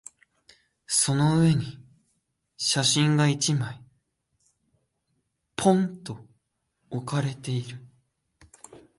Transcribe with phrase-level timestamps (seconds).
[0.87, 1.77] その上に
[2.57, 3.79] 写真が一枚、
[5.55, 6.25] ぽんと
[6.89, 7.77] 置かれている。